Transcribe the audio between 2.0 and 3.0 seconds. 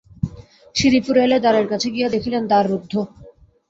দেখিলেন দ্বার রুদ্ধ।